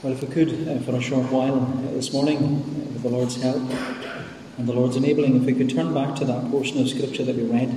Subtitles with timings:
[0.00, 3.08] Well, if we could, uh, for a short while uh, this morning, uh, with the
[3.08, 3.56] Lord's help
[4.56, 7.34] and the Lord's enabling, if we could turn back to that portion of Scripture that
[7.34, 7.68] we read.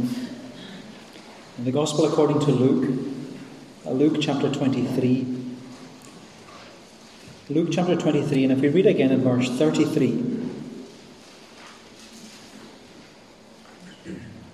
[1.58, 3.08] In the Gospel according to Luke,
[3.88, 5.36] uh, Luke chapter 23.
[7.50, 10.52] Luke chapter 23, and if we read again in verse 33.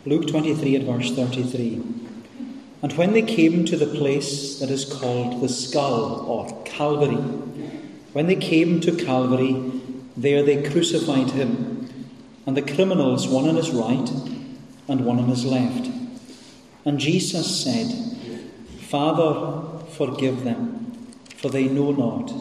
[0.06, 1.96] Luke 23 at verse 33.
[2.82, 7.16] And when they came to the place that is called the skull or Calvary,
[8.14, 9.71] when they came to Calvary,
[10.15, 11.89] there they crucified him,
[12.46, 14.10] and the criminals one on his right
[14.88, 15.89] and one on his left.
[16.86, 17.88] And Jesus said,
[18.82, 20.96] Father, forgive them,
[21.36, 22.32] for they know not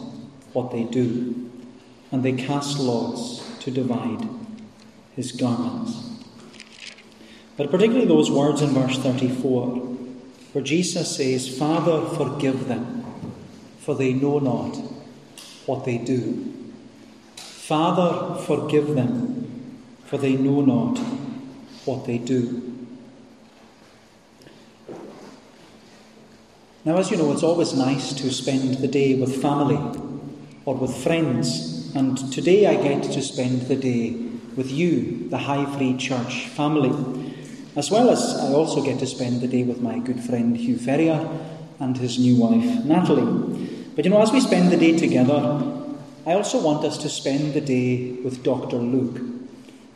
[0.53, 1.51] what they do.
[2.11, 4.27] And they cast lots to divide
[5.15, 6.07] his garments.
[7.57, 9.86] But particularly those words in verse 34,
[10.53, 13.05] where Jesus says, Father, forgive them,
[13.79, 14.75] for they know not
[15.65, 16.53] what they do.
[17.35, 20.97] Father, forgive them, for they know not
[21.85, 22.63] what they do.
[26.85, 29.75] Now, as you know, it's always nice to spend the day with family
[30.63, 34.11] or with friends, and today I get to spend the day
[34.55, 37.26] with you, the High Free Church family,
[37.77, 40.79] as well as I also get to spend the day with my good friend Hugh
[40.79, 41.29] Ferrier
[41.79, 43.91] and his new wife Natalie.
[43.95, 45.61] But you know, as we spend the day together,
[46.25, 48.77] I also want us to spend the day with Dr.
[48.77, 49.21] Luke.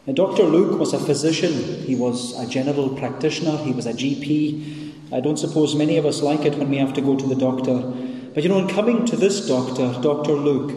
[0.05, 0.43] Now, Dr.
[0.43, 5.11] Luke was a physician, he was a general practitioner, he was a GP.
[5.11, 7.35] I don't suppose many of us like it when we have to go to the
[7.35, 7.79] doctor.
[8.33, 10.33] But you know, in coming to this doctor, Dr.
[10.33, 10.71] Luke,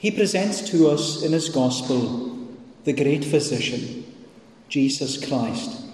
[0.00, 2.36] he presents to us in his gospel
[2.82, 4.04] the great physician,
[4.68, 5.87] Jesus Christ.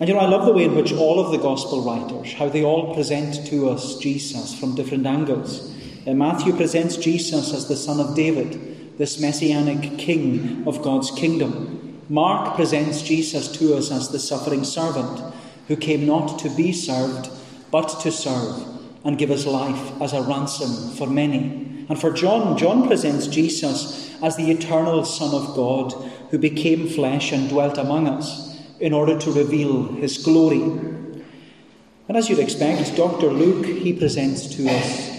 [0.00, 2.48] And you know, I love the way in which all of the gospel writers, how
[2.48, 5.72] they all present to us Jesus from different angles.
[6.04, 12.02] Uh, Matthew presents Jesus as the son of David, this messianic king of God's kingdom.
[12.08, 15.32] Mark presents Jesus to us as the suffering servant
[15.68, 17.30] who came not to be served,
[17.70, 18.66] but to serve
[19.04, 21.86] and give his life as a ransom for many.
[21.88, 25.92] And for John, John presents Jesus as the eternal Son of God
[26.30, 28.43] who became flesh and dwelt among us
[28.84, 30.60] in order to reveal his glory.
[30.60, 33.28] And as you'd expect, Dr.
[33.32, 35.10] Luke, he presents to us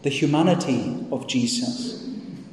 [0.00, 2.02] the humanity of Jesus.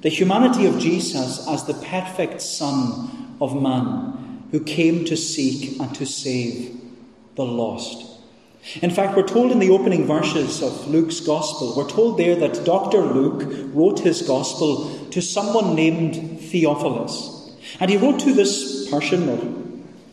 [0.02, 5.96] The humanity of Jesus as the perfect Son of man who came to seek and
[5.96, 6.78] to save
[7.36, 8.20] the lost.
[8.82, 12.66] In fact, we're told in the opening verses of Luke's Gospel, we're told there that
[12.66, 13.00] Dr.
[13.00, 17.56] Luke wrote his Gospel to someone named Theophilus.
[17.80, 19.26] And he wrote to this person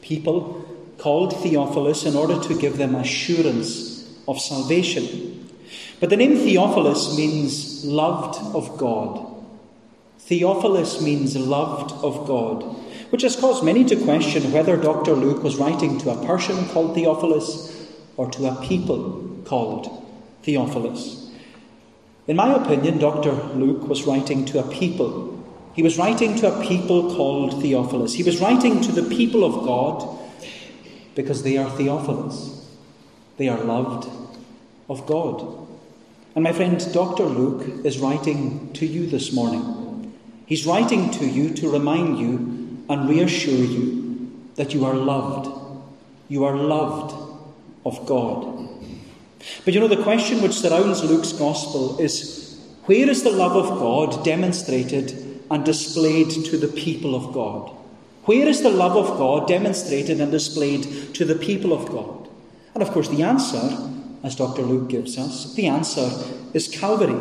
[0.05, 0.65] people
[0.99, 5.51] called Theophilus in order to give them assurance of salvation.
[5.99, 9.35] But the name Theophilus means loved of God.
[10.19, 12.63] Theophilus means loved of God,
[13.11, 15.15] which has caused many to question whether Dr.
[15.15, 20.07] Luke was writing to a person called Theophilus or to a people called
[20.43, 21.31] Theophilus.
[22.27, 23.33] In my opinion, Dr.
[23.33, 25.34] Luke was writing to a people
[25.75, 28.15] he was writing to a people called Theophilus.
[28.15, 30.21] He was writing to the people of God
[31.15, 32.69] because they are Theophilus.
[33.37, 34.09] They are loved
[34.89, 35.67] of God.
[36.37, 37.25] And my friend, Dr.
[37.25, 40.13] Luke is writing to you this morning.
[40.47, 45.49] He's writing to you to remind you and reassure you that you are loved.
[46.29, 47.15] You are loved
[47.85, 48.69] of God.
[49.65, 53.79] But you know, the question which surrounds Luke's gospel is where is the love of
[53.79, 55.24] God demonstrated
[55.55, 57.71] and displayed to the people of God?
[58.25, 62.29] Where is the love of God demonstrated and displayed to the people of God?
[62.75, 63.63] And of course, the answer,
[64.25, 64.63] as Dr.
[64.63, 66.11] Luke gives us, the answer
[66.55, 67.15] is Calvary.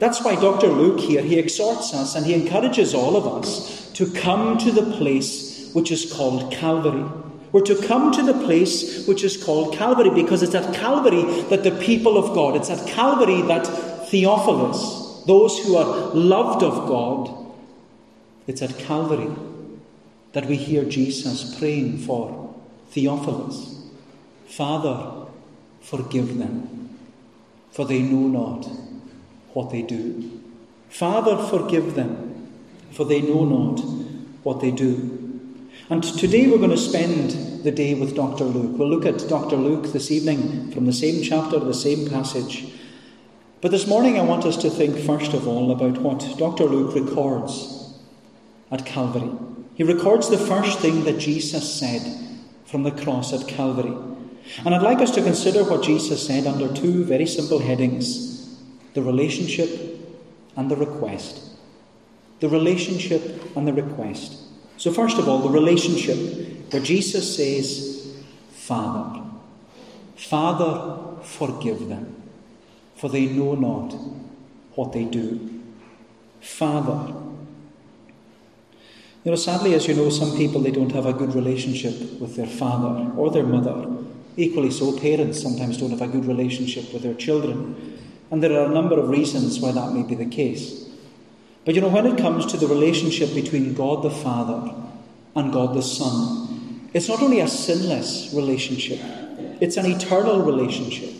[0.00, 0.66] That's why Dr.
[0.66, 4.90] Luke here, he exhorts us and he encourages all of us to come to the
[4.96, 7.04] place which is called Calvary.
[7.52, 11.62] We're to come to the place which is called Calvary because it's at Calvary that
[11.62, 13.64] the people of God, it's at Calvary that
[14.08, 17.45] Theophilus, those who are loved of God,
[18.46, 19.34] it's at Calvary
[20.32, 22.54] that we hear Jesus praying for
[22.90, 23.76] Theophilus
[24.46, 25.26] Father,
[25.80, 26.98] forgive them,
[27.72, 28.66] for they know not
[29.54, 30.40] what they do.
[30.88, 32.48] Father, forgive them,
[32.92, 33.80] for they know not
[34.44, 35.40] what they do.
[35.90, 38.44] And today we're going to spend the day with Dr.
[38.44, 38.78] Luke.
[38.78, 39.56] We'll look at Dr.
[39.56, 42.72] Luke this evening from the same chapter, the same passage.
[43.60, 46.64] But this morning I want us to think first of all about what Dr.
[46.64, 47.75] Luke records
[48.70, 49.30] at Calvary.
[49.74, 52.02] He records the first thing that Jesus said
[52.64, 53.94] from the cross at Calvary.
[54.64, 58.34] And I'd like us to consider what Jesus said under two very simple headings
[58.94, 59.68] the relationship
[60.56, 61.42] and the request.
[62.40, 64.38] The relationship and the request.
[64.78, 68.14] So, first of all, the relationship where Jesus says,
[68.52, 69.22] Father,
[70.16, 72.22] Father, forgive them,
[72.94, 73.92] for they know not
[74.74, 75.62] what they do.
[76.40, 77.25] Father.
[79.26, 82.36] You know, sadly, as you know, some people they don't have a good relationship with
[82.36, 83.84] their father or their mother.
[84.36, 87.98] Equally so, parents sometimes don't have a good relationship with their children.
[88.30, 90.88] And there are a number of reasons why that may be the case.
[91.64, 94.72] But you know, when it comes to the relationship between God the Father
[95.34, 99.00] and God the Son, it's not only a sinless relationship,
[99.60, 101.12] it's an eternal relationship.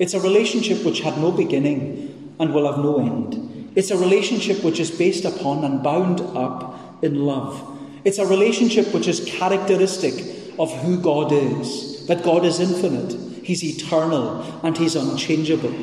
[0.00, 3.70] It's a relationship which had no beginning and will have no end.
[3.76, 6.72] It's a relationship which is based upon and bound up
[7.02, 7.78] in love.
[8.04, 10.14] It's a relationship which is characteristic
[10.58, 13.12] of who God is, that God is infinite,
[13.44, 15.74] He's eternal, and He's unchangeable.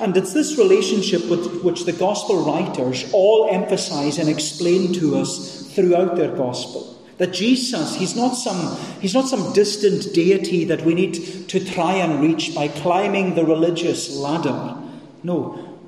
[0.00, 5.72] And it's this relationship with, which the Gospel writers all emphasize and explain to us
[5.74, 6.88] throughout their Gospel.
[7.18, 11.94] That Jesus, he's not, some, he's not some distant deity that we need to try
[11.94, 14.76] and reach by climbing the religious ladder.
[15.22, 15.78] No.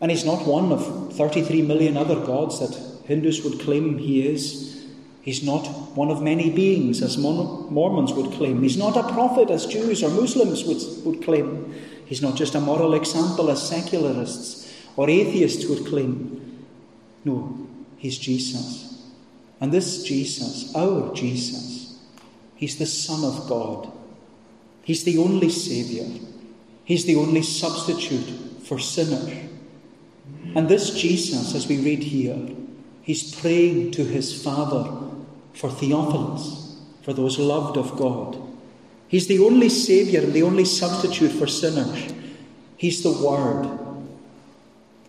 [0.00, 4.86] And he's not one of 33 million other gods that Hindus would claim he is.
[5.22, 5.66] He's not
[5.96, 8.62] one of many beings, as Mormons would claim.
[8.62, 11.74] He's not a prophet, as Jews or Muslims would, would claim.
[12.06, 16.64] He's not just a moral example, as secularists or atheists would claim.
[17.24, 17.68] No,
[17.98, 19.10] he's Jesus.
[19.60, 21.96] And this Jesus, our Jesus,
[22.56, 23.92] he's the Son of God.
[24.82, 26.08] He's the only Saviour.
[26.84, 29.48] He's the only substitute for sinners.
[30.56, 32.36] And this Jesus, as we read here,
[33.02, 34.90] he's praying to his Father
[35.54, 38.38] for Theophilus, for those loved of God.
[39.08, 42.12] He's the only Saviour and the only substitute for sinners.
[42.76, 43.78] He's the Word.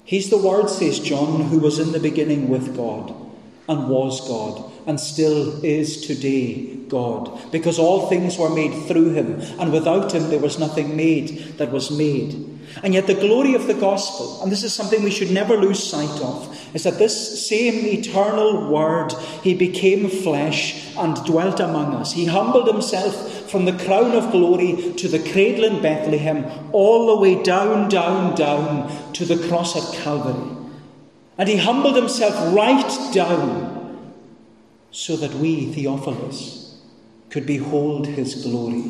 [0.04, 3.16] He's the Word, says John, who was in the beginning with God
[3.70, 9.42] and was God and still is today God, because all things were made through him,
[9.60, 12.34] and without him there was nothing made that was made.
[12.84, 15.82] And yet, the glory of the gospel, and this is something we should never lose
[15.82, 22.14] sight of, is that this same eternal Word, He became flesh and dwelt among us.
[22.14, 27.22] He humbled Himself from the crown of glory to the cradle in Bethlehem, all the
[27.22, 30.58] way down, down, down to the cross at Calvary.
[31.38, 34.14] And He humbled Himself right down
[34.90, 36.82] so that we, Theophilus,
[37.30, 38.84] could behold His glory.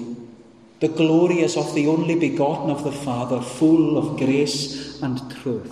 [0.79, 5.71] The glory is of the only begotten of the Father, full of grace and truth.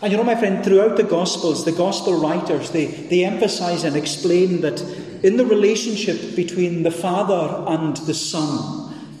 [0.00, 3.96] And you know, my friend, throughout the Gospels, the Gospel writers, they, they emphasize and
[3.96, 4.80] explain that
[5.22, 9.14] in the relationship between the Father and the Son,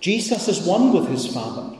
[0.00, 1.76] Jesus is one with his Father.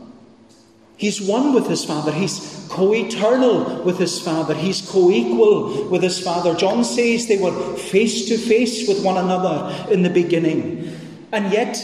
[0.97, 2.13] He's one with his Father.
[2.13, 4.55] He's co eternal with his Father.
[4.55, 6.55] He's co equal with his Father.
[6.55, 10.97] John says they were face to face with one another in the beginning.
[11.33, 11.77] And yet,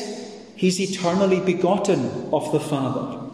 [0.59, 3.31] He's eternally begotten of the Father.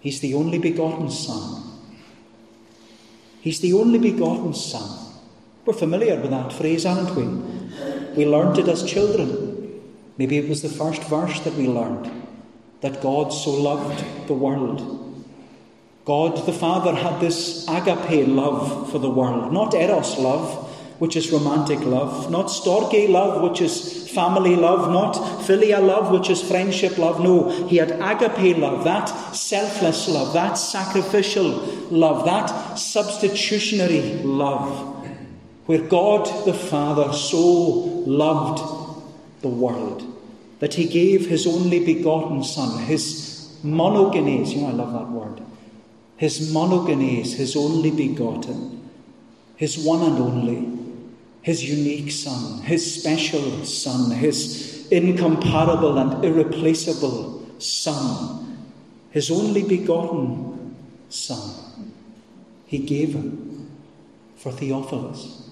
[0.00, 1.61] He's the only begotten Son.
[3.42, 5.14] He's the only begotten Son.
[5.66, 7.24] We're familiar with that phrase, aren't we?
[8.16, 9.82] We learned it as children.
[10.16, 12.08] Maybe it was the first verse that we learned
[12.82, 15.26] that God so loved the world.
[16.04, 20.71] God the Father had this agape love for the world, not eros love,
[21.02, 25.16] which is romantic love, not storge love, which is family love, not
[25.46, 27.18] philia love, which is friendship love.
[27.18, 31.48] No, he had agape love, that selfless love, that sacrificial
[31.90, 32.46] love, that
[32.78, 35.04] substitutionary love,
[35.66, 37.40] where God the Father so
[38.06, 38.62] loved
[39.40, 40.04] the world
[40.60, 45.42] that he gave his only begotten Son, his monogenes, you know, I love that word,
[46.16, 48.88] his monogenes, his only begotten,
[49.56, 50.81] his one and only
[51.42, 58.68] his unique Son, his special Son, his incomparable and irreplaceable Son,
[59.10, 60.76] his only begotten
[61.08, 61.90] Son.
[62.66, 63.70] He gave him
[64.36, 65.50] for Theophilus,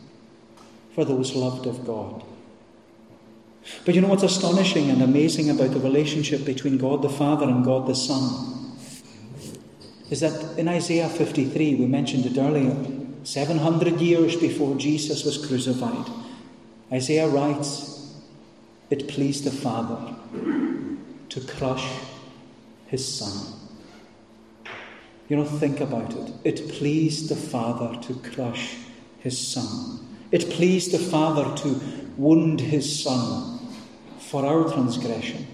[0.95, 2.25] for those loved of God.
[3.85, 7.65] But you know what's astonishing and amazing about the relationship between God the Father and
[7.65, 8.77] God the Son?
[10.09, 12.75] Is that in Isaiah 53, we mentioned it earlier,
[13.23, 16.07] 700 years before Jesus was crucified,
[16.93, 18.15] Isaiah writes,
[18.89, 20.15] It pleased the Father
[21.29, 21.87] to crush
[22.87, 23.55] his Son.
[25.29, 26.33] You know, think about it.
[26.43, 28.77] It pleased the Father to crush
[29.21, 30.01] his Son.
[30.33, 31.81] It pleased the Father to
[32.17, 33.61] wound his Son
[34.19, 35.47] for our transgression.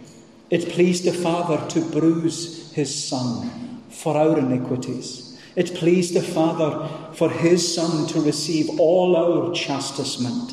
[0.49, 5.26] It pleased the Father to bruise his Son for our iniquities.
[5.57, 10.53] It pleased the Father for his Son to receive all our chastisement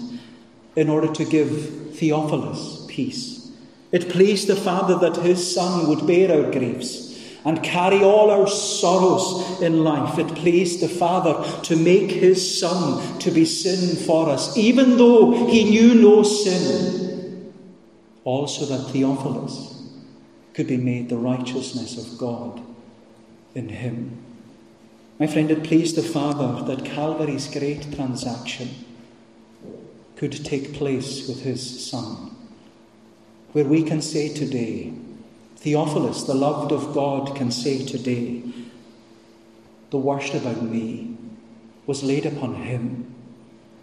[0.77, 3.51] in order to give Theophilus peace.
[3.91, 7.12] It pleased the Father that his Son would bear our griefs
[7.45, 10.17] and carry all our sorrows in life.
[10.17, 15.48] It pleased the Father to make his Son to be sin for us, even though
[15.48, 17.53] he knew no sin,
[18.24, 19.83] also that Theophilus
[20.53, 22.62] could be made the righteousness of God
[23.53, 24.23] in him.
[25.20, 28.70] My friend, it pleased the Father that Calvary's great transaction
[30.15, 32.36] could take place with his Son,
[33.51, 34.91] where we can say today,
[35.58, 38.41] Theophilus, the loved of God, can say today,
[39.91, 41.15] the worst about me
[41.86, 43.13] was laid upon him.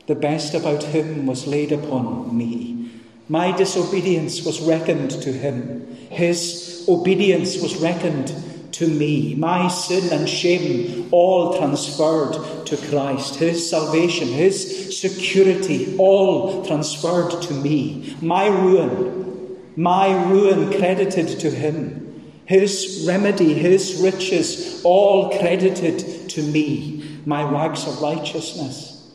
[0.08, 2.90] The best about him was laid upon me.
[3.28, 5.86] My disobedience was reckoned to him.
[6.10, 8.34] His obedience was reckoned
[8.72, 9.34] to me.
[9.34, 13.36] My sin and shame all transferred to Christ.
[13.36, 18.16] His salvation, His security all transferred to me.
[18.20, 22.22] My ruin, my ruin credited to Him.
[22.46, 27.20] His remedy, His riches all credited to me.
[27.26, 29.10] My rags of righteousness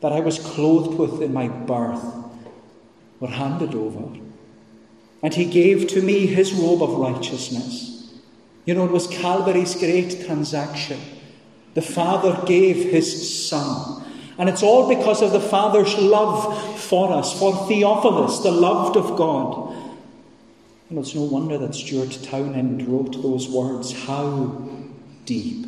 [0.00, 2.04] that I was clothed with in my birth
[3.20, 4.18] were handed over.
[5.22, 7.97] And He gave to me His robe of righteousness.
[8.68, 11.00] You know, it was Calvary's great transaction.
[11.72, 14.04] The Father gave His Son.
[14.36, 19.16] And it's all because of the Father's love for us, for Theophilus, the loved of
[19.16, 19.74] God.
[20.90, 24.68] And it's no wonder that Stuart Townend wrote those words How
[25.24, 25.64] deep,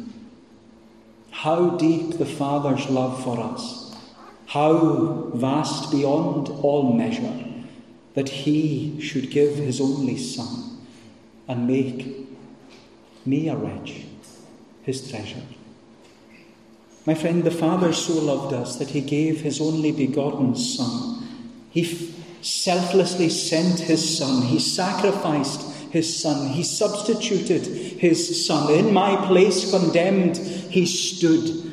[1.31, 3.97] how deep the Father's love for us,
[4.45, 7.47] how vast beyond all measure
[8.13, 10.83] that He should give His only Son
[11.49, 12.30] and make
[13.27, 14.05] me a wretch,
[14.83, 15.43] his treasure.
[17.07, 21.27] My friend, the Father so loved us that he gave his only begotten Son.
[21.71, 24.43] He f- selflessly sent his Son.
[24.43, 26.49] He sacrificed his Son.
[26.49, 27.67] He substituted
[27.99, 28.73] his Son.
[28.73, 31.71] In my place, condemned, he stood.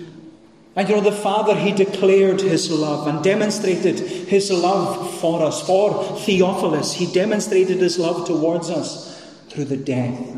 [0.75, 5.65] And you know, the Father, he declared his love and demonstrated his love for us,
[5.65, 6.93] for Theophilus.
[6.93, 10.37] He demonstrated his love towards us through the death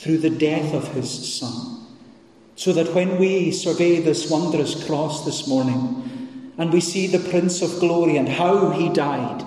[0.00, 1.86] through the death of his Son.
[2.56, 7.60] So that when we survey this wondrous cross this morning and we see the Prince
[7.60, 9.44] of Glory and how he died,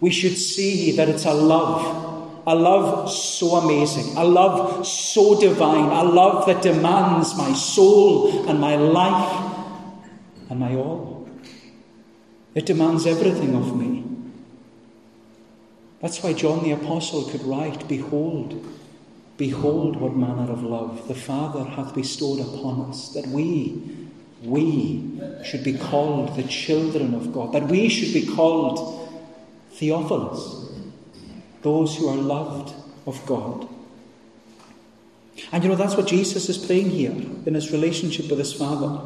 [0.00, 5.90] we should see that it's a love, a love so amazing, a love so divine,
[5.90, 9.56] a love that demands my soul and my life
[10.48, 11.28] and my all.
[12.54, 14.04] It demands everything of me.
[16.00, 18.64] That's why John the Apostle could write, Behold,
[19.40, 23.80] Behold, what manner of love the Father hath bestowed upon us, that we,
[24.42, 29.08] we should be called the children of God, that we should be called
[29.72, 30.70] Theophilus,
[31.62, 32.74] those who are loved
[33.06, 33.66] of God.
[35.52, 37.12] And you know, that's what Jesus is praying here
[37.46, 39.00] in his relationship with his Father.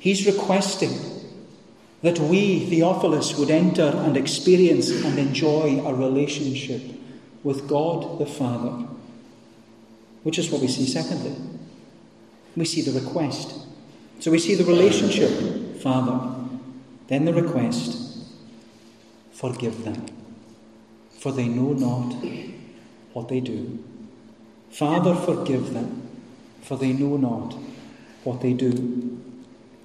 [0.00, 0.98] He's requesting
[2.02, 6.82] that we, Theophilus, would enter and experience and enjoy a relationship
[7.44, 8.88] with God the Father
[10.22, 11.34] which is what we see secondly.
[12.56, 13.66] We see the request.
[14.20, 16.34] So we see the relationship, Father,
[17.08, 17.98] then the request,
[19.32, 20.06] forgive them,
[21.18, 22.14] for they know not
[23.12, 23.82] what they do.
[24.70, 26.08] Father, forgive them,
[26.62, 27.54] for they know not
[28.24, 29.20] what they do.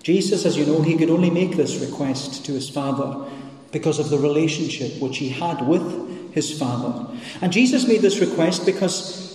[0.04, 3.30] Jesus, as you know, he could only make this request to his Father
[3.72, 7.08] because of the relationship which he had with his Father.
[7.42, 9.27] And Jesus made this request because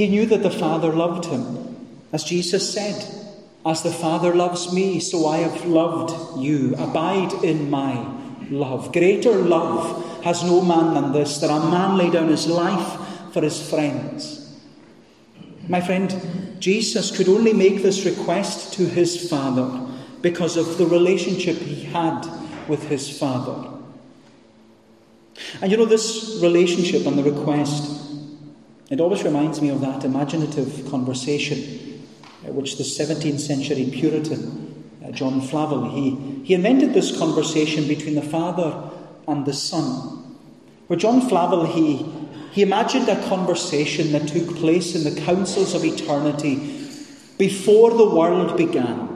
[0.00, 1.76] he knew that the Father loved him.
[2.10, 3.04] As Jesus said,
[3.66, 6.74] As the Father loves me, so I have loved you.
[6.78, 8.10] Abide in my
[8.48, 8.94] love.
[8.94, 12.98] Greater love has no man than this, that a man lay down his life
[13.34, 14.58] for his friends.
[15.68, 19.86] My friend, Jesus could only make this request to his Father
[20.22, 22.26] because of the relationship he had
[22.68, 23.68] with his Father.
[25.60, 27.99] And you know, this relationship and the request
[28.90, 32.02] it always reminds me of that imaginative conversation
[32.44, 38.16] uh, which the 17th century Puritan, uh, John Flavel, he, he invented this conversation between
[38.16, 38.90] the Father
[39.28, 40.36] and the Son.
[40.88, 42.04] Where John Flavel, he,
[42.50, 46.56] he imagined a conversation that took place in the councils of eternity
[47.38, 49.08] before the world began.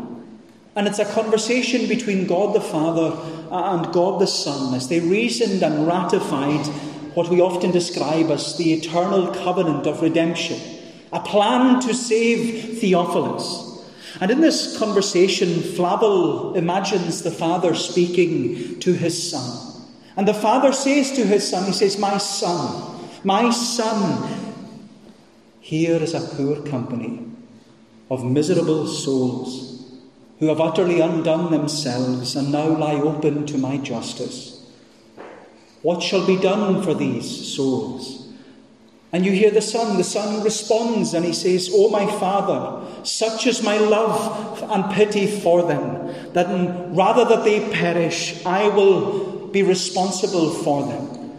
[0.77, 3.17] And it's a conversation between God the Father
[3.51, 6.67] and God the Son as they reasoned and ratified
[7.15, 10.61] what we often describe as the eternal covenant of redemption,
[11.13, 13.85] a plan to save Theophilus.
[14.21, 19.83] And in this conversation, Flavel imagines the father speaking to his son.
[20.17, 24.55] And the father says to his son, He says, My son, my son,
[25.61, 27.27] here is a poor company
[28.11, 29.83] of miserable souls
[30.39, 34.54] who have utterly undone themselves and now lie open to my justice.
[35.85, 38.27] What shall be done for these souls?
[39.13, 39.99] And you hear the son.
[39.99, 45.27] The son responds and he says, O my father, such is my love and pity
[45.27, 46.47] for them, that
[46.97, 51.33] rather that they perish, I will be responsible for them.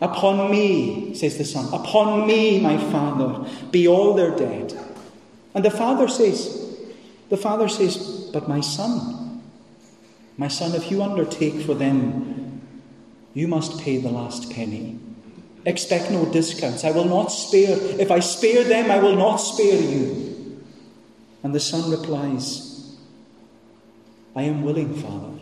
[0.00, 4.78] Upon me, says the son, upon me, my father, be all their dead.
[5.54, 6.72] And the father says,
[7.30, 9.42] the father says, but my son,
[10.36, 12.47] my son, if you undertake for them,
[13.38, 14.98] you must pay the last penny.
[15.64, 16.82] Expect no discounts.
[16.82, 17.76] I will not spare.
[18.00, 20.64] If I spare them, I will not spare you.
[21.44, 22.96] And the son replies,
[24.34, 25.38] I am willing, Father.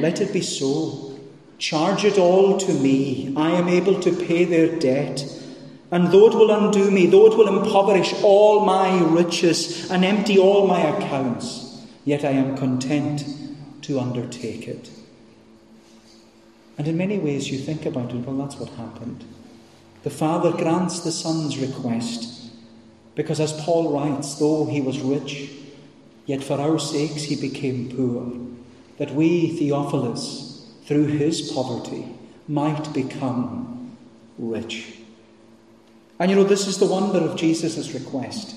[0.00, 1.20] Let it be so.
[1.58, 3.32] Charge it all to me.
[3.36, 5.24] I am able to pay their debt.
[5.92, 10.36] And though it will undo me, though it will impoverish all my riches and empty
[10.36, 13.24] all my accounts, yet I am content
[13.82, 14.90] to undertake it.
[16.78, 19.24] And in many ways, you think about it, well, that's what happened.
[20.02, 22.50] The Father grants the Son's request
[23.14, 25.50] because, as Paul writes, though he was rich,
[26.26, 28.32] yet for our sakes he became poor,
[28.98, 32.06] that we, Theophilus, through his poverty,
[32.48, 33.96] might become
[34.38, 34.98] rich.
[36.18, 38.54] And you know, this is the wonder of Jesus' request.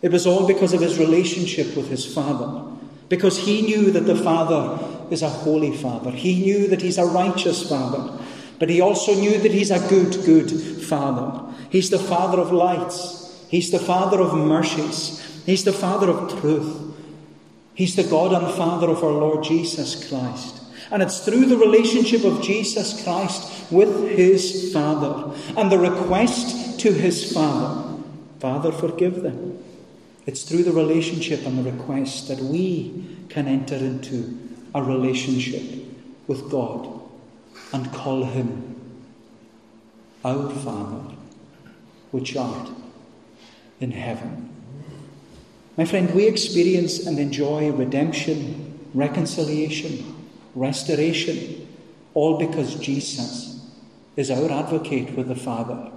[0.00, 2.70] It was all because of his relationship with his Father.
[3.08, 4.78] Because he knew that the Father
[5.12, 6.10] is a holy Father.
[6.10, 8.18] He knew that he's a righteous Father.
[8.58, 11.54] But he also knew that he's a good, good Father.
[11.70, 13.44] He's the Father of lights.
[13.48, 15.20] He's the Father of mercies.
[15.44, 16.94] He's the Father of truth.
[17.74, 20.62] He's the God and Father of our Lord Jesus Christ.
[20.90, 26.92] And it's through the relationship of Jesus Christ with his Father and the request to
[26.92, 27.92] his Father
[28.42, 29.62] Father, forgive them.
[30.26, 34.36] It's through the relationship and the request that we can enter into
[34.74, 35.84] a relationship
[36.26, 37.00] with God
[37.72, 38.72] and call Him
[40.24, 41.14] our Father,
[42.10, 42.70] which art
[43.80, 44.48] in heaven.
[45.76, 51.66] My friend, we experience and enjoy redemption, reconciliation, restoration,
[52.14, 53.66] all because Jesus
[54.16, 55.90] is our advocate with the Father.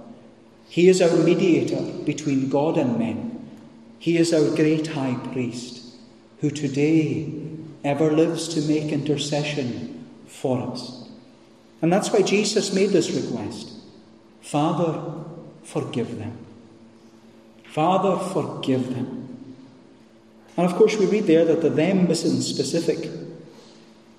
[0.68, 3.48] He is our mediator between God and men.
[3.98, 5.94] He is our great high priest
[6.40, 7.45] who today
[7.86, 11.08] ever lives to make intercession for us.
[11.80, 13.72] And that's why Jesus made this request
[14.40, 15.24] Father,
[15.62, 16.38] forgive them.
[17.64, 19.54] Father, forgive them.
[20.56, 23.10] And of course, we read there that the them isn't specific.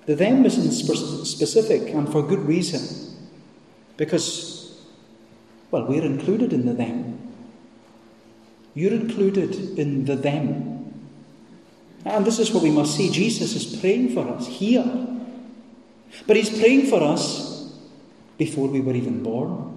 [0.06, 3.16] The them isn't spe- specific, and for good reason.
[3.96, 4.80] Because,
[5.70, 7.18] well, we're included in the them.
[8.74, 10.77] You're included in the them.
[12.04, 13.10] And this is what we must see.
[13.10, 14.84] Jesus is praying for us here.
[16.26, 17.72] But he's praying for us
[18.38, 19.74] before we were even born.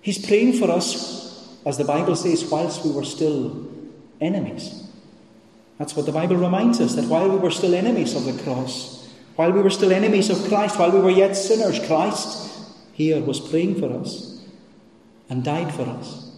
[0.00, 3.68] He's praying for us, as the Bible says, whilst we were still
[4.20, 4.84] enemies.
[5.78, 9.08] That's what the Bible reminds us that while we were still enemies of the cross,
[9.36, 12.50] while we were still enemies of Christ, while we were yet sinners, Christ
[12.92, 14.44] here was praying for us
[15.28, 16.32] and died for us.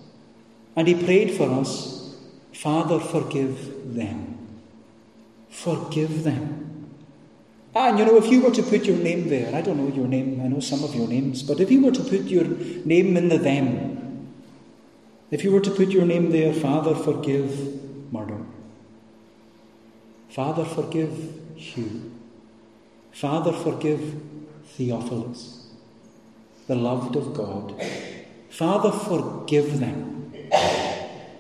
[0.77, 1.99] And he prayed for us
[2.53, 4.30] Father, forgive them.
[5.51, 6.61] Forgive them.
[7.75, 9.95] Ah, and you know, if you were to put your name there, I don't know
[9.95, 12.45] your name, I know some of your names, but if you were to put your
[12.45, 14.29] name in the them,
[15.31, 18.45] if you were to put your name there, Father, forgive Murdo.
[20.31, 22.13] Father, forgive Hugh.
[23.13, 24.21] Father, forgive
[24.65, 25.69] Theophilus,
[26.67, 27.81] the loved of God.
[28.49, 30.33] Father, forgive them.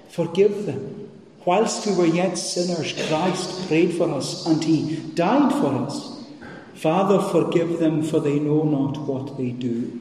[0.08, 0.99] Forgive them.
[1.44, 6.24] Whilst we were yet sinners, Christ prayed for us and he died for us.
[6.74, 10.00] Father, forgive them, for they know not what they do.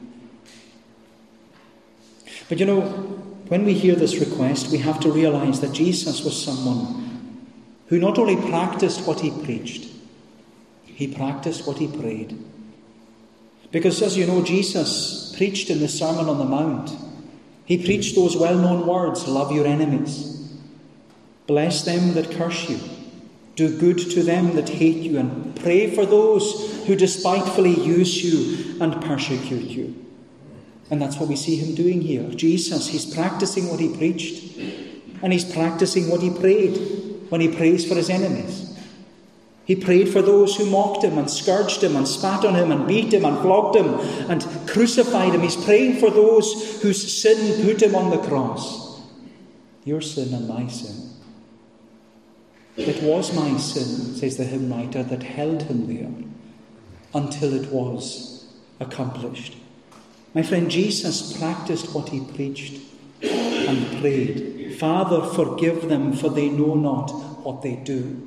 [2.48, 2.80] But you know,
[3.48, 7.48] when we hear this request, we have to realize that Jesus was someone
[7.88, 9.90] who not only practiced what he preached,
[10.84, 12.38] he practiced what he prayed.
[13.70, 16.90] Because, as you know, Jesus preached in the Sermon on the Mount
[17.70, 20.39] he preached those well known words love your enemies,
[21.50, 22.78] bless them that curse you,
[23.56, 28.80] do good to them that hate you, and pray for those who despitefully use you
[28.80, 29.92] and persecute you.
[30.92, 32.22] And that's what we see him doing here.
[32.30, 34.58] Jesus, he's practicing what he preached,
[35.22, 36.76] and he's practicing what he prayed
[37.30, 38.78] when he prays for his enemies.
[39.64, 42.86] He prayed for those who mocked him and scourged him and spat on him and
[42.86, 43.94] beat him and flogged him
[44.30, 45.40] and crucified him.
[45.40, 49.00] He's praying for those whose sin put him on the cross.
[49.84, 51.09] Your sin and my sin.
[52.76, 56.12] It was my sin, says the hymn writer, that held him there
[57.14, 58.46] until it was
[58.78, 59.56] accomplished.
[60.34, 62.80] My friend, Jesus practiced what he preached
[63.22, 67.10] and prayed Father, forgive them, for they know not
[67.44, 68.26] what they do.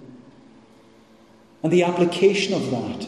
[1.64, 3.08] And the application of that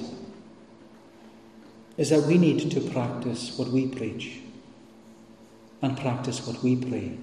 [1.97, 4.39] is that we need to practice what we preach
[5.81, 7.17] and practice what we pray.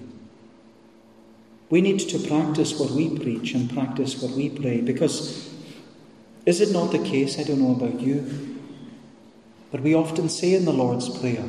[1.73, 5.51] We need to practice what we preach and practice what we pray because
[6.45, 7.39] is it not the case?
[7.39, 8.59] I don't know about you,
[9.71, 11.43] but we often say in the Lord's Prayer,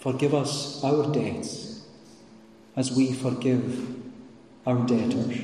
[0.00, 1.84] Forgive us our debts
[2.74, 3.86] as we forgive
[4.66, 5.42] our debtors.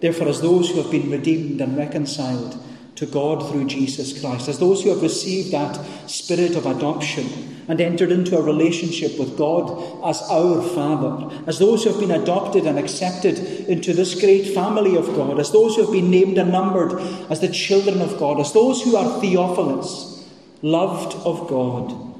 [0.00, 2.58] Therefore, as those who have been redeemed and reconciled
[2.96, 5.76] to God through Jesus Christ, as those who have received that
[6.08, 11.84] spirit of adoption and entered into a relationship with God as our Father, as those
[11.84, 15.82] who have been adopted and accepted into this great family of God, as those who
[15.82, 16.98] have been named and numbered
[17.30, 20.28] as the children of God, as those who are Theophilus,
[20.62, 22.14] loved of God,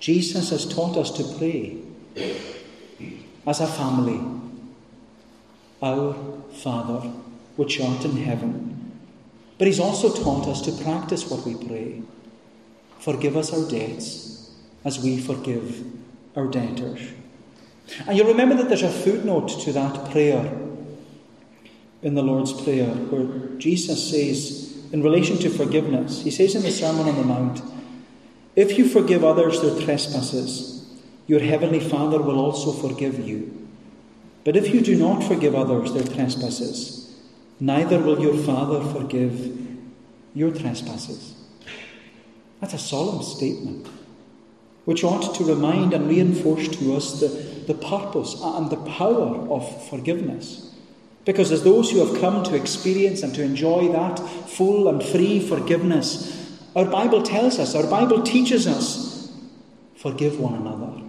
[0.00, 1.78] Jesus has taught us to pray
[3.46, 4.20] as a family
[5.82, 6.14] our
[6.52, 7.08] Father,
[7.56, 8.77] which art in heaven.
[9.58, 12.02] But He's also taught us to practice what we pray.
[13.00, 14.50] Forgive us our debts
[14.84, 15.84] as we forgive
[16.36, 17.00] our debtors.
[18.06, 20.58] And you'll remember that there's a footnote to that prayer
[22.02, 26.70] in the Lord's Prayer where Jesus says, in relation to forgiveness, He says in the
[26.70, 27.62] Sermon on the Mount,
[28.56, 30.86] If you forgive others their trespasses,
[31.26, 33.68] your heavenly Father will also forgive you.
[34.44, 36.97] But if you do not forgive others their trespasses,
[37.60, 39.56] neither will your Father forgive
[40.34, 41.34] your trespasses.
[42.60, 43.86] That's a solemn statement,
[44.84, 47.28] which ought to remind and reinforce to us the,
[47.66, 50.74] the purpose and the power of forgiveness.
[51.24, 54.18] Because as those who have come to experience and to enjoy that
[54.48, 59.30] full and free forgiveness, our Bible tells us, our Bible teaches us,
[59.96, 61.02] forgive one another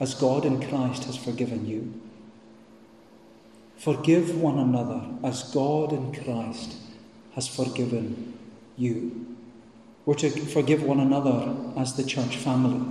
[0.00, 2.00] as God in Christ has forgiven you.
[3.78, 6.74] Forgive one another as God in Christ
[7.34, 8.36] has forgiven
[8.76, 9.36] you.
[10.04, 12.84] We're to forgive one another as the church family.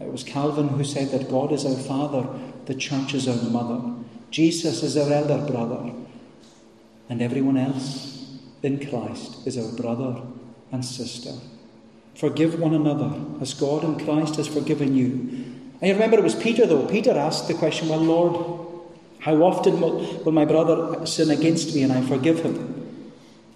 [0.00, 2.28] It was Calvin who said that God is our Father,
[2.66, 3.94] the church is our mother,
[4.30, 5.92] Jesus is our elder brother,
[7.08, 10.22] and everyone else in Christ is our brother
[10.72, 11.34] and sister.
[12.16, 15.10] Forgive one another as God in Christ has forgiven you.
[15.80, 16.86] And you remember it was Peter, though.
[16.86, 18.65] Peter asked the question, Well, Lord,
[19.26, 23.02] how often will, will my brother sin against me and I forgive him?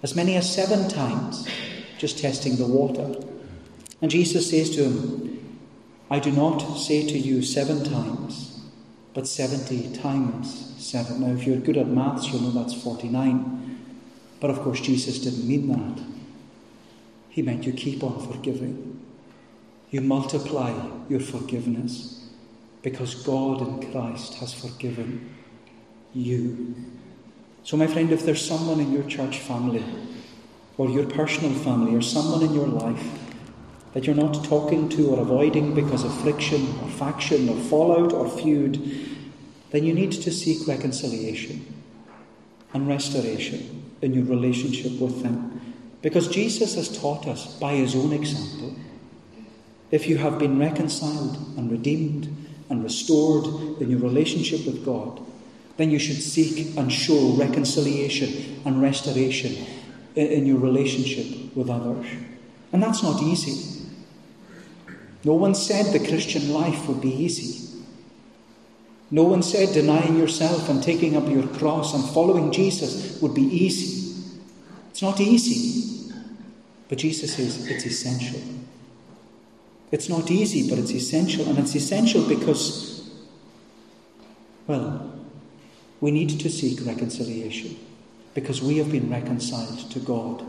[0.03, 1.47] As many as seven times,
[1.97, 3.15] just testing the water.
[4.01, 5.57] And Jesus says to him,
[6.09, 8.59] I do not say to you seven times,
[9.13, 11.21] but 70 times seven.
[11.21, 13.79] Now, if you're good at maths, you'll know that's 49.
[14.41, 16.03] But of course, Jesus didn't mean that.
[17.29, 19.05] He meant you keep on forgiving.
[19.89, 20.73] You multiply
[21.07, 22.27] your forgiveness
[22.81, 25.37] because God in Christ has forgiven
[26.13, 26.75] you.
[27.63, 29.83] So, my friend, if there's someone in your church family,
[30.77, 33.19] or your personal family, or someone in your life
[33.93, 38.29] that you're not talking to or avoiding because of friction or faction or fallout or
[38.29, 38.79] feud,
[39.71, 41.65] then you need to seek reconciliation
[42.73, 45.75] and restoration in your relationship with them.
[46.01, 48.75] Because Jesus has taught us by his own example
[49.91, 52.33] if you have been reconciled and redeemed
[52.69, 53.45] and restored
[53.81, 55.19] in your relationship with God,
[55.81, 59.65] then you should seek and show reconciliation and restoration
[60.15, 62.05] in, your relationship with others.
[62.71, 63.87] And that's not easy.
[65.23, 67.79] No one said the Christian life would be easy.
[69.09, 73.41] No one said denying yourself and taking up your cross and following Jesus would be
[73.41, 74.23] easy.
[74.91, 76.13] It's not easy.
[76.89, 78.41] But Jesus says it's essential.
[79.91, 81.49] It's not easy, but it's essential.
[81.49, 83.09] And it's essential because,
[84.67, 85.10] well,
[86.01, 87.77] we need to seek reconciliation
[88.33, 90.43] because we have been reconciled to God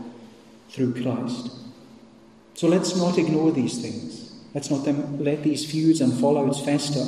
[0.69, 1.51] through Christ.
[2.55, 4.33] So let's not ignore these things.
[4.53, 4.85] Let's not
[5.19, 7.05] let these feuds and fallouts fester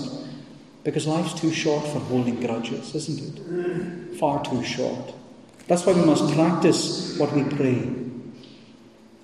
[0.83, 4.17] because life's too short for holding grudges, isn't it?
[4.19, 5.13] Far too short.
[5.67, 7.91] That's why we must practice what we pray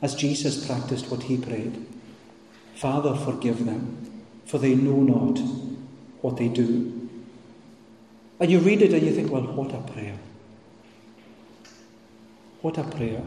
[0.02, 1.86] as Jesus practiced what he prayed.
[2.76, 3.98] Father, forgive them,
[4.46, 5.40] for they know not
[6.22, 7.01] what they do.
[8.42, 10.18] And you read it and you think, well, what a prayer.
[12.62, 13.22] What a prayer.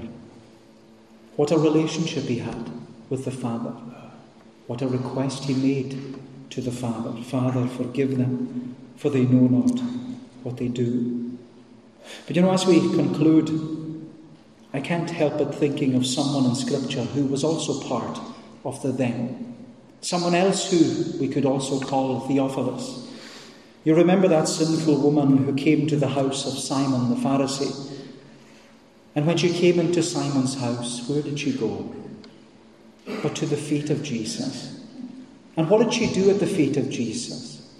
[1.37, 2.69] What a relationship he had
[3.09, 3.71] with the Father.
[4.67, 6.17] What a request he made
[6.51, 9.81] to the Father Father, forgive them, for they know not
[10.43, 11.39] what they do.
[12.27, 13.51] But you know, as we conclude,
[14.73, 18.19] I can't help but thinking of someone in Scripture who was also part
[18.65, 19.55] of the them.
[20.01, 23.04] Someone else who we could also call Theophilus.
[23.85, 27.93] You remember that sinful woman who came to the house of Simon the Pharisee.
[29.15, 31.95] And when she came into Simon's house, where did she go?
[33.23, 34.81] But to the feet of Jesus.
[35.57, 37.71] And what did she do at the feet of Jesus?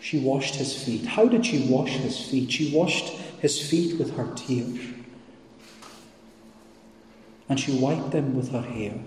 [0.00, 1.04] She washed his feet.
[1.04, 2.50] How did she wash his feet?
[2.50, 3.10] She washed
[3.40, 4.80] his feet with her tears.
[7.50, 8.98] And she wiped them with her hair.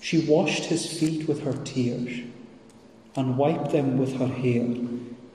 [0.00, 2.26] She washed his feet with her tears
[3.16, 4.66] and wiped them with her hair.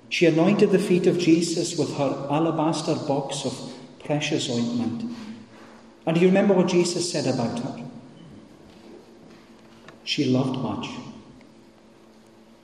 [0.10, 5.04] She anointed the feet of Jesus with her alabaster box of precious ointment.
[6.06, 7.84] And do you remember what Jesus said about her?
[10.04, 10.90] She loved much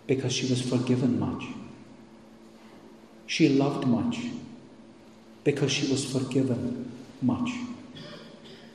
[0.08, 1.44] because she was forgiven much.
[3.26, 4.20] She loved much
[5.44, 7.52] because she was forgiven much.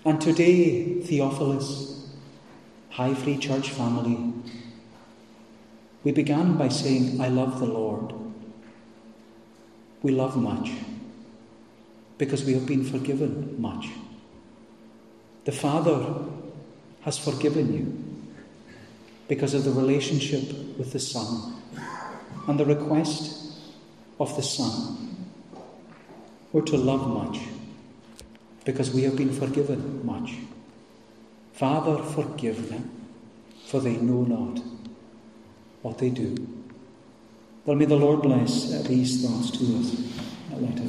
[0.05, 2.07] And today, Theophilus,
[2.91, 4.33] High Free Church family,
[6.05, 8.13] we began by saying, I love the Lord.
[10.03, 10.73] We love much
[12.19, 13.89] because we have been forgiven much.
[15.45, 16.15] The Father
[17.03, 18.33] has forgiven you
[19.29, 20.43] because of the relationship
[20.77, 21.55] with the Son
[22.49, 23.61] and the request
[24.19, 25.27] of the Son.
[26.53, 27.41] We're to love much
[28.65, 30.35] because we have been forgiven much.
[31.53, 32.91] Father, forgive them,
[33.67, 34.72] for they know not
[35.83, 36.35] what they do.
[37.65, 39.95] Well, may the Lord bless these thoughts to us.
[40.59, 40.83] Let us.